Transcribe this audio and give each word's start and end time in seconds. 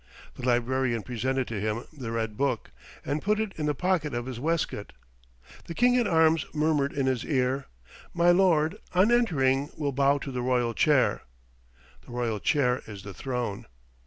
The 0.33 0.47
librarian 0.47 1.03
presented 1.03 1.47
to 1.49 1.59
him 1.61 1.83
the 1.95 2.11
red 2.11 2.35
book, 2.35 2.71
and 3.05 3.21
put 3.21 3.39
it 3.39 3.53
in 3.55 3.67
the 3.67 3.75
pocket 3.75 4.15
of 4.15 4.25
his 4.25 4.39
waistcoat. 4.39 4.93
The 5.65 5.75
King 5.75 5.95
at 5.95 6.07
Arms 6.07 6.43
murmured 6.55 6.91
in 6.91 7.05
his 7.05 7.23
ear, 7.23 7.67
"My 8.11 8.31
lord, 8.31 8.77
on 8.95 9.11
entering, 9.11 9.69
will 9.77 9.91
bow 9.91 10.17
to 10.17 10.31
the 10.31 10.41
royal 10.41 10.73
chair." 10.73 11.21
The 12.03 12.11
royal 12.13 12.39
chair 12.39 12.81
is 12.87 13.03
the 13.03 13.13
throne. 13.13 13.67